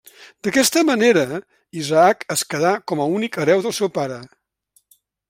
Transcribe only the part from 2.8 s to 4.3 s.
com a únic hereu del seu pare.